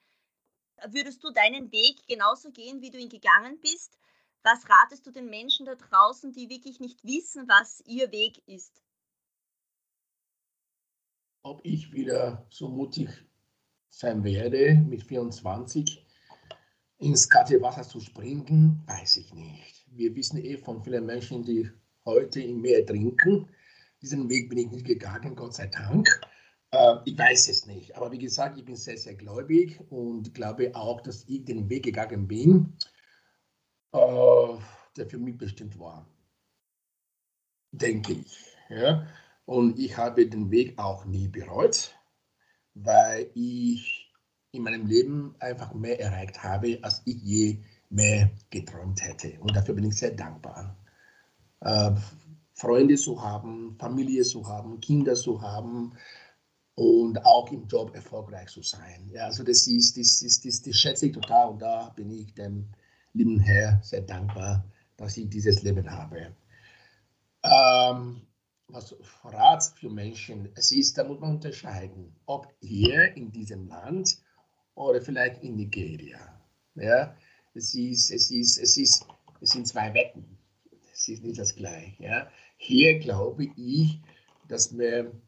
[0.87, 3.97] Würdest du deinen Weg genauso gehen, wie du ihn gegangen bist?
[4.43, 8.81] Was ratest du den Menschen da draußen, die wirklich nicht wissen, was ihr Weg ist?
[11.41, 13.26] Ob ich wieder so mutig
[13.89, 16.05] sein werde, mit 24
[16.99, 19.85] ins kalte Wasser zu springen, weiß ich nicht.
[19.91, 21.69] Wir wissen eh von vielen Menschen, die
[22.05, 23.49] heute im Meer trinken.
[24.01, 26.21] Diesen Weg bin ich nicht gegangen, Gott sei Dank.
[26.71, 27.95] Äh, ich weiß es nicht.
[27.95, 31.83] Aber wie gesagt, ich bin sehr, sehr gläubig und glaube auch, dass ich den Weg
[31.83, 32.77] gegangen bin
[33.91, 34.57] äh,
[34.97, 36.07] der für mich bestimmt war.
[37.71, 38.45] Denke ich.
[38.69, 39.07] Ja?
[39.45, 41.96] Und ich habe den Weg auch nie bereut,
[42.83, 44.11] weil ich
[44.51, 47.57] in meinem Leben einfach mehr erreicht habe, als ich je
[47.89, 49.39] mehr geträumt hätte.
[49.39, 50.75] Und dafür bin ich sehr dankbar.
[51.61, 51.91] Äh,
[52.53, 55.93] Freunde zu haben, Familie zu haben, Kinder zu haben
[56.75, 59.09] und auch im Job erfolgreich zu sein.
[59.11, 62.33] Ja, also das ist, das, ist, das, das schätze ich total und da bin ich
[62.33, 62.67] dem
[63.13, 64.63] lieben Herr sehr dankbar,
[64.95, 66.35] dass ich dieses Leben habe.
[67.43, 68.21] Ähm,
[68.69, 74.21] was Rat für Menschen, es ist, da muss man unterscheiden, ob hier in diesem Land
[74.75, 76.41] oder vielleicht in Nigeria.
[76.75, 77.15] Ja,
[77.53, 79.07] es ist, es ist, es ist,
[79.41, 80.37] es sind zwei Wetten.
[80.93, 82.03] Es ist nicht das Gleiche.
[82.03, 82.29] Ja.
[82.57, 84.01] Hier glaube ich,
[84.47, 85.21] dass man,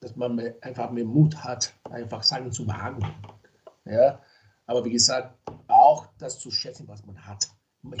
[0.00, 3.04] dass man einfach mehr Mut hat, einfach Sachen zu wagen.
[3.84, 4.22] Ja.
[4.66, 5.36] Aber wie gesagt,
[5.68, 7.48] auch das zu schätzen, was man hat.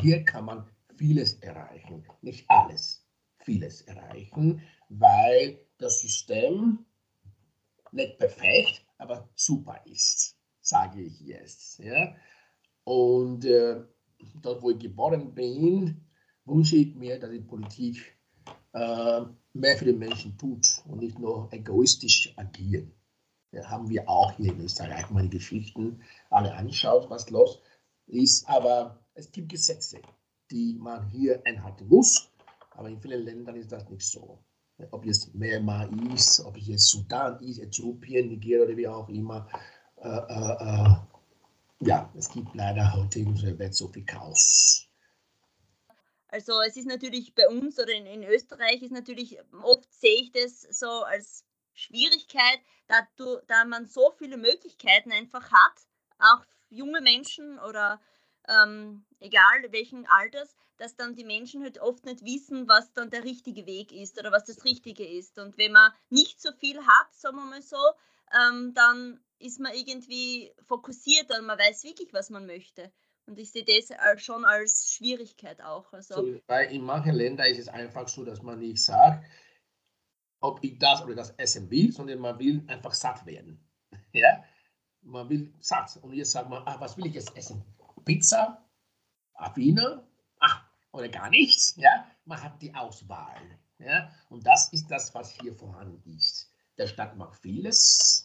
[0.00, 2.99] Hier kann man vieles erreichen, nicht alles,
[3.44, 6.84] vieles erreichen, weil das System
[7.92, 11.78] nicht perfekt, aber super ist, sage ich jetzt.
[11.78, 12.14] Ja?
[12.84, 13.82] Und äh,
[14.40, 16.04] dort, wo ich geboren bin,
[16.44, 18.18] wünsche ich mir, dass die Politik
[18.72, 19.22] äh,
[19.52, 22.88] mehr für die Menschen tut und nicht nur egoistisch agiert.
[23.52, 27.60] Ja, haben wir auch hier in Österreich die Geschichten alle anschaut, was los
[28.06, 28.48] ist.
[28.48, 30.00] Aber es gibt Gesetze,
[30.50, 32.29] die man hier einhalten muss.
[32.80, 34.42] Aber in vielen Ländern ist das nicht so.
[34.90, 39.46] Ob jetzt Myanmar ist, ob jetzt Sudan ist, Äthiopien, Nigeria oder wie auch immer.
[39.96, 40.94] Äh, äh, äh,
[41.80, 44.88] ja, es gibt leider heute in unserer Welt so viel Chaos.
[46.28, 50.32] Also es ist natürlich bei uns oder in, in Österreich ist natürlich, oft sehe ich
[50.32, 55.86] das so als Schwierigkeit, da, du, da man so viele Möglichkeiten einfach hat,
[56.18, 58.00] auch junge Menschen oder
[58.50, 63.24] ähm, egal welchen Alters, dass dann die Menschen halt oft nicht wissen, was dann der
[63.24, 65.38] richtige Weg ist oder was das Richtige ist.
[65.38, 67.76] Und wenn man nicht so viel hat, sagen wir mal so,
[68.32, 72.92] ähm, dann ist man irgendwie fokussiert und man weiß wirklich, was man möchte.
[73.26, 75.92] Und ich sehe das schon als Schwierigkeit auch.
[75.92, 79.24] Also, so, weil in manchen Ländern ist es einfach so, dass man nicht sagt,
[80.40, 83.64] ob ich das oder das essen will, sondern man will einfach satt werden.
[84.12, 84.42] Ja?
[85.02, 85.96] Man will satt.
[86.02, 87.64] Und jetzt sagt man, ah, was will ich jetzt essen?
[88.04, 88.64] Pizza?
[89.54, 90.06] Wiener?
[90.38, 91.74] Ach, oder gar nichts.
[91.76, 92.06] Ja?
[92.24, 93.58] Man hat die Auswahl.
[93.78, 94.10] Ja?
[94.28, 96.52] Und das ist das, was hier vorhanden ist.
[96.78, 98.24] Der Staat macht vieles.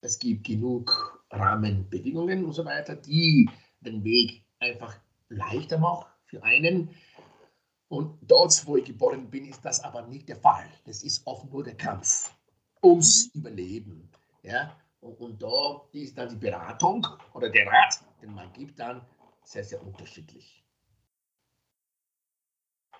[0.00, 3.48] Es gibt genug Rahmenbedingungen und so weiter, die
[3.80, 6.90] den Weg einfach leichter machen für einen.
[7.88, 10.68] Und dort, wo ich geboren bin, ist das aber nicht der Fall.
[10.84, 12.34] Das ist oft nur der Kampf
[12.82, 13.40] ums mhm.
[13.40, 14.10] Überleben.
[14.42, 14.76] Ja?
[15.00, 19.06] Und, und da ist dann die Beratung oder der Rat, den man gibt, dann
[19.44, 20.64] sehr, sehr unterschiedlich.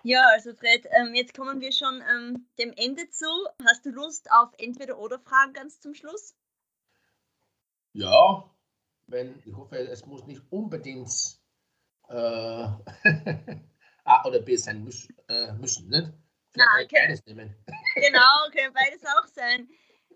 [0.03, 3.25] Ja, also Fred, ähm, jetzt kommen wir schon ähm, dem Ende zu.
[3.67, 6.35] Hast du Lust auf Entweder-Oder-Fragen ganz zum Schluss?
[7.93, 8.55] Ja,
[9.07, 11.09] wenn, ich hoffe, es muss nicht unbedingt
[12.09, 12.13] äh,
[14.03, 16.13] A oder B sein müß, äh, müssen, nicht?
[16.51, 17.55] Vielleicht Nein, beides nehmen.
[17.95, 19.67] Genau, können beides auch sein.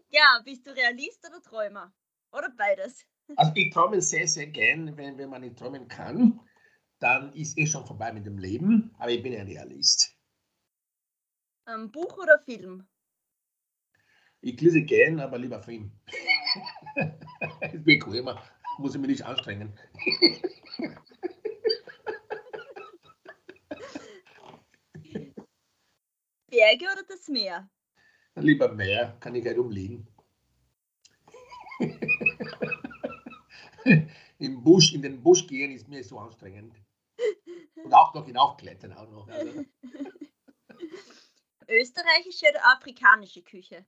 [0.10, 1.92] Ja, bist du Realist oder Träumer?
[2.32, 3.08] Oder beides?
[3.36, 6.40] Also ich träume sehr, sehr gern, wenn, wenn man nicht träumen kann,
[7.00, 10.18] dann ist eh schon vorbei mit dem Leben, aber ich bin ein Realist.
[11.68, 12.88] Ähm, Buch oder Film?
[14.42, 15.92] Ich lese gern, aber lieber Film.
[17.62, 18.42] ich bin bequemer,
[18.78, 19.78] muss ich mich nicht anstrengen.
[26.50, 27.70] Berge oder das Meer?
[28.36, 30.08] Lieber Meer, kann ich halt umliegen.
[34.40, 36.76] Im Busch, in den Busch gehen ist mir so anstrengend.
[37.84, 39.28] Und auch noch hinaufklettern auch noch.
[39.28, 39.66] Also.
[41.68, 43.86] Österreichische oder afrikanische Küche?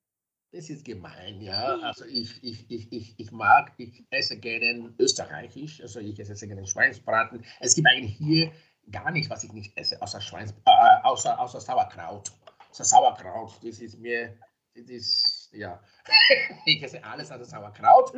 [0.52, 1.80] Das ist gemein, ja.
[1.80, 6.68] Also ich, ich, ich, ich, ich mag, ich esse gerne österreichisch, also ich esse gerne
[6.68, 7.46] Schweinsbraten.
[7.62, 8.52] Es gibt eigentlich hier
[8.92, 12.32] gar nichts, was ich nicht esse, außer, Schweins, äh, außer, außer Sauerkraut.
[12.72, 14.38] So Sauerkraut, das ist mir,
[14.76, 15.82] das ist, ja,
[16.66, 18.14] ich esse alles außer Sauerkraut,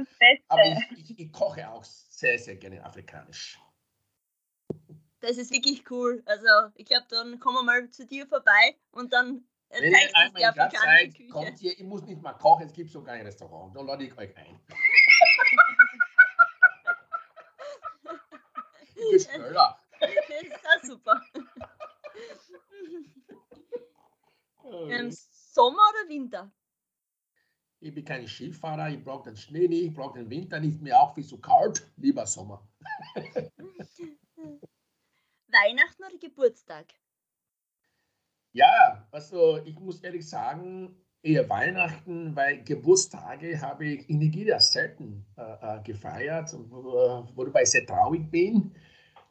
[0.48, 3.60] aber ich, ich, ich, koche auch sehr, sehr gerne afrikanisch.
[5.20, 6.22] Das ist wirklich cool.
[6.26, 10.42] Also ich glaube, dann kommen wir mal zu dir vorbei und dann Wenn ihr einmal
[10.42, 11.30] in Graz seid, Küche.
[11.30, 14.18] kommt ihr, ich muss nicht mal kochen, es gibt sogar ein Restaurant, da lade ich
[14.18, 14.60] euch ein.
[19.12, 19.28] das.
[20.00, 21.22] Das ist auch super.
[24.66, 26.52] Ähm, Sommer oder Winter?
[27.84, 31.00] Ich bin kein Skifahrer, ich brauche den Schnee nicht, ich brauche den Winter nicht, mir
[31.00, 32.66] auch viel zu kalt, lieber Sommer.
[35.48, 36.86] Weihnachten oder Geburtstag?
[38.54, 45.26] Ja, also ich muss ehrlich sagen, eher Weihnachten, weil Geburtstage habe ich in Nigeria selten
[45.36, 48.74] äh, äh gefeiert, worüber ich sehr traurig bin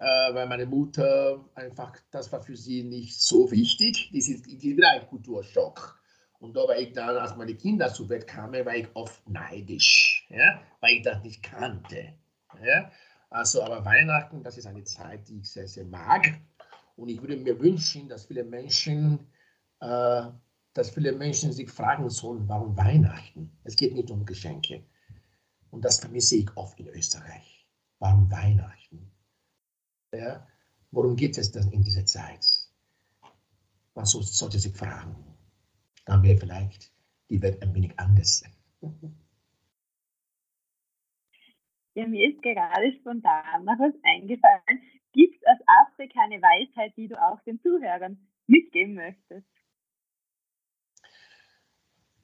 [0.02, 4.10] äh, weil meine Mutter einfach, das war für sie nicht so wichtig.
[4.12, 6.01] Das ist, wieder ein Kulturschock.
[6.42, 10.26] Und da war ich dann, als meine Kinder zur Welt kamen, war ich oft neidisch,
[10.28, 12.14] ja, weil ich das nicht kannte.
[12.64, 12.90] Ja.
[13.30, 16.40] Also, aber Weihnachten, das ist eine Zeit, die ich sehr, sehr mag.
[16.96, 19.20] Und ich würde mir wünschen, dass viele Menschen,
[19.78, 20.24] äh,
[20.74, 23.56] dass viele Menschen sich fragen sollen, warum Weihnachten?
[23.62, 24.82] Es geht nicht um Geschenke.
[25.70, 27.68] Und das vermisse ich oft in Österreich.
[28.00, 29.12] Warum Weihnachten?
[30.12, 30.44] Ja?
[30.90, 32.44] Worum geht es denn in dieser Zeit?
[33.94, 35.31] Man sollte sich fragen.
[36.04, 36.92] Dann wäre vielleicht
[37.30, 38.44] die Welt ein wenig anders.
[41.94, 44.80] Ja, mir ist gerade spontan noch was eingefallen.
[45.12, 49.46] Gibt es aus Afrika eine Weisheit, die du auch den Zuhörern mitgeben möchtest?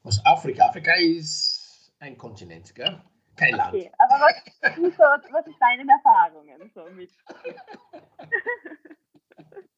[0.04, 0.68] Aus Afrika?
[0.68, 2.98] Afrika ist ein Kontinent, gell?
[3.36, 3.74] Kein Land.
[3.74, 4.42] Okay, aber was,
[4.74, 7.12] so, was ist deine Erfahrungen so mit?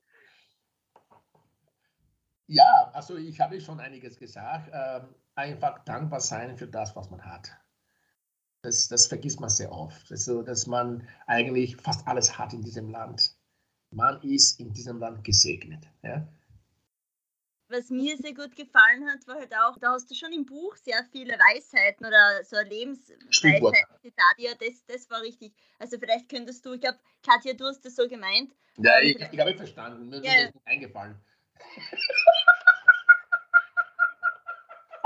[2.50, 4.70] ja, also ich habe schon einiges gesagt.
[4.72, 7.50] Ähm, einfach dankbar sein für das, was man hat.
[8.62, 10.10] Das, das vergisst man sehr oft.
[10.10, 13.36] Also, dass man eigentlich fast alles hat in diesem Land.
[13.90, 15.88] Man ist in diesem Land gesegnet.
[16.02, 16.26] Ja?
[17.70, 20.76] was mir sehr gut gefallen hat, war halt auch, da hast du schon im Buch
[20.76, 23.72] sehr viele Weisheiten oder so Lebensweisheiten.
[24.58, 25.54] Das, das war richtig.
[25.78, 28.52] Also vielleicht könntest du, ich glaube, Katja, du hast das so gemeint.
[28.76, 30.46] Ja, ich, ich habe verstanden, mir ja.
[30.46, 31.16] ist nicht eingefallen.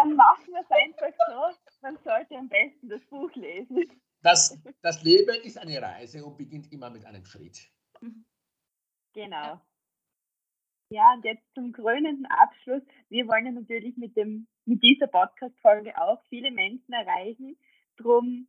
[0.04, 3.90] Dann machen wir es einfach so, man sollte am besten das Buch lesen.
[4.22, 7.70] Das, das Leben ist eine Reise und beginnt immer mit einem Schritt.
[9.14, 9.60] Genau.
[10.90, 12.82] Ja, und jetzt zum krönenden Abschluss.
[13.08, 17.56] Wir wollen ja natürlich mit, dem, mit dieser Podcast-Folge auch viele Menschen erreichen.
[17.96, 18.46] Drum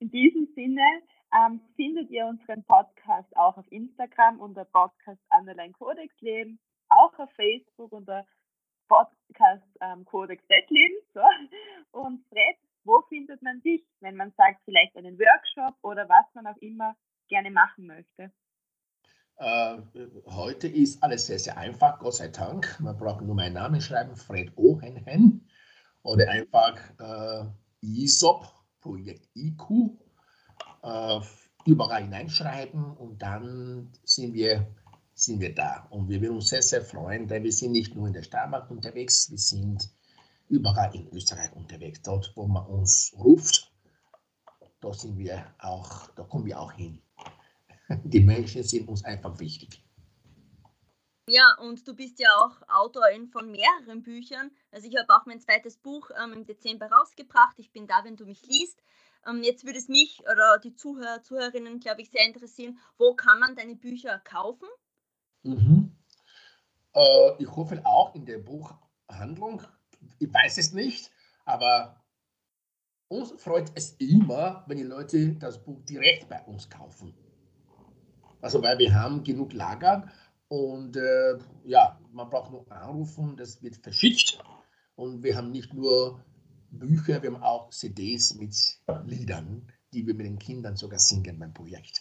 [0.00, 0.84] in diesem Sinne
[1.32, 7.30] ähm, findet ihr unseren Podcast auch auf Instagram unter Podcast Underline Codex Leben, auch auf
[7.32, 8.26] Facebook unter
[8.88, 10.94] Podcast ähm, Codex Leben.
[11.12, 11.20] So.
[11.92, 16.46] Und Fred, wo findet man dich, wenn man sagt, vielleicht einen Workshop oder was man
[16.46, 16.96] auch immer
[17.28, 18.32] gerne machen möchte?
[19.36, 19.78] Äh,
[20.26, 22.78] heute ist alles sehr, sehr einfach, Gott sei Dank.
[22.80, 25.48] Man braucht nur meinen Namen schreiben, Fred Ohenhen.
[26.02, 27.46] Oder einfach äh,
[27.80, 28.46] ISOP,
[28.80, 29.98] Projekt IQ,
[30.82, 31.20] äh,
[31.66, 34.66] überall hineinschreiben und dann sind wir,
[35.14, 35.86] sind wir da.
[35.90, 38.70] Und wir würden uns sehr, sehr freuen, denn wir sind nicht nur in der Steiermark
[38.70, 39.88] unterwegs, wir sind
[40.48, 42.02] überall in Österreich unterwegs.
[42.02, 43.72] Dort, wo man uns ruft,
[44.80, 47.00] da sind wir auch, da kommen wir auch hin.
[48.04, 49.82] Die Menschen sind uns einfach wichtig.
[51.26, 54.50] Ja, und du bist ja auch Autorin von mehreren Büchern.
[54.70, 57.58] Also ich habe auch mein zweites Buch ähm, im Dezember rausgebracht.
[57.58, 58.82] Ich bin da, wenn du mich liest.
[59.26, 63.38] Ähm, jetzt würde es mich oder die Zuhörer, Zuhörerinnen, glaube ich, sehr interessieren, wo kann
[63.38, 64.68] man deine Bücher kaufen?
[65.44, 65.96] Mhm.
[66.94, 69.62] Äh, ich hoffe auch in der Buchhandlung.
[70.18, 71.10] Ich weiß es nicht,
[71.44, 72.02] aber
[73.08, 77.14] uns freut es immer, wenn die Leute das Buch direkt bei uns kaufen.
[78.40, 80.10] Also weil wir haben genug Lager
[80.48, 84.38] und äh, ja, man braucht nur anrufen, das wird verschickt.
[84.96, 86.22] Und wir haben nicht nur
[86.70, 88.54] Bücher, wir haben auch CDs mit
[89.06, 92.00] Liedern, die wir mit den Kindern sogar singen beim Projekt.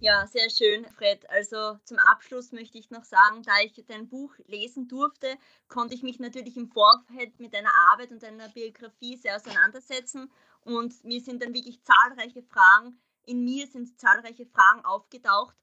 [0.00, 1.28] Ja, sehr schön, Fred.
[1.28, 5.36] Also zum Abschluss möchte ich noch sagen, da ich dein Buch lesen durfte,
[5.66, 10.30] konnte ich mich natürlich im Vorfeld mit deiner Arbeit und deiner Biografie sehr auseinandersetzen.
[10.60, 15.54] Und mir sind dann wirklich zahlreiche Fragen in mir sind zahlreiche Fragen aufgetaucht,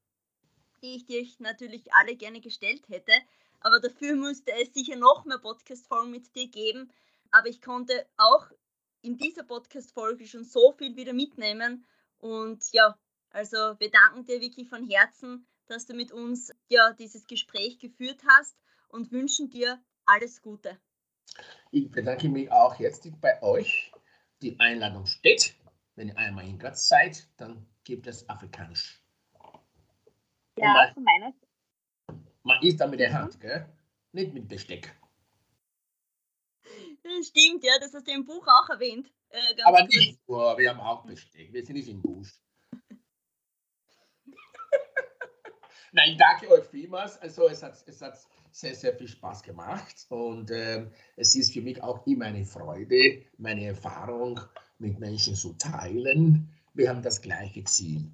[0.84, 3.12] die ich dir natürlich alle gerne gestellt hätte.
[3.60, 6.92] Aber dafür müsste es sicher noch mehr Podcast-Folgen mit dir geben.
[7.32, 8.46] Aber ich konnte auch
[9.02, 11.88] in dieser Podcast-Folge schon so viel wieder mitnehmen.
[12.20, 12.96] Und ja,
[13.36, 18.22] also wir danken dir wirklich von Herzen, dass du mit uns ja dieses Gespräch geführt
[18.28, 18.58] hast
[18.88, 20.80] und wünschen dir alles Gute.
[21.72, 23.92] Ich bedanke mich auch herzlich bei euch.
[24.42, 25.56] Die Einladung steht.
[25.96, 29.02] Wenn ihr einmal in Graz seid, dann gibt es Afrikanisch.
[30.58, 31.34] Ja, man, von meiner
[32.44, 33.68] Man isst dann mit der Hand, gell?
[34.14, 34.96] Nicht mit Besteck.
[37.04, 39.12] Das stimmt, ja, das hast du im Buch auch erwähnt.
[39.30, 39.96] Äh, Aber kurz.
[39.96, 41.52] nicht nur, wir haben auch Besteck.
[41.52, 42.40] Wir sind nicht im Busch.
[45.96, 47.18] Nein, danke euch vielmals.
[47.22, 48.20] Also es hat, es hat
[48.52, 53.24] sehr, sehr viel Spaß gemacht und ähm, es ist für mich auch immer eine Freude,
[53.38, 54.42] meine Erfahrung
[54.78, 56.54] mit Menschen zu teilen.
[56.74, 58.12] Wir haben das gleiche Ziel.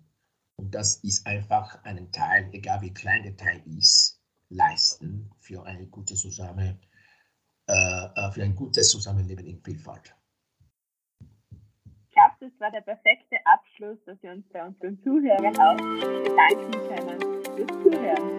[0.57, 5.88] Und das ist einfach einen Teil, egal wie klein der Teil ist, leisten für eine
[5.88, 6.79] gute Zusammen,
[7.67, 10.15] äh, äh, für ein gutes Zusammenleben in Vielfalt.
[11.19, 16.71] Ich glaube, das war der perfekte Abschluss, dass wir uns bei unseren Zuhörern auch bedanken
[16.88, 17.19] können
[17.55, 18.38] fürs Zuhören.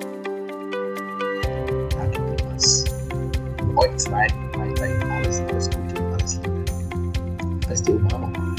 [1.91, 2.85] Danke vielmals.
[3.77, 4.27] Euch zwei
[4.57, 6.65] weiterhin alles, alles Gute und alles Liebe.
[7.67, 8.52] Feste Umarmung.